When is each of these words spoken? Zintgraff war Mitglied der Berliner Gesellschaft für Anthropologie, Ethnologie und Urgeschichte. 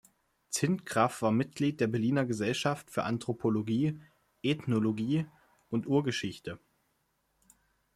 Zintgraff 0.49 1.21
war 1.21 1.31
Mitglied 1.31 1.79
der 1.79 1.85
Berliner 1.85 2.25
Gesellschaft 2.25 2.89
für 2.89 3.03
Anthropologie, 3.03 4.01
Ethnologie 4.41 5.27
und 5.69 5.85
Urgeschichte. 5.85 6.57